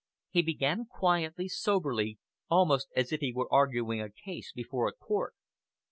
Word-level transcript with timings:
He 0.31 0.41
began 0.41 0.85
quietly, 0.87 1.47
soberly, 1.47 2.17
almost 2.49 2.87
as 2.95 3.11
if 3.11 3.19
he 3.19 3.31
were 3.31 3.53
arguing 3.53 4.01
a 4.01 4.09
case 4.09 4.51
before 4.51 4.87
a 4.87 4.93
court. 4.93 5.35